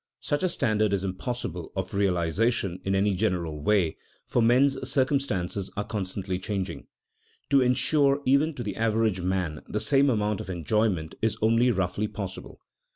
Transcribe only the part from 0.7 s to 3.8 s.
is impossible of realization in any general